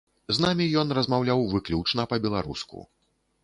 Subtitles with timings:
[0.35, 2.87] З намі ён размаўляў выключна па-беларуску.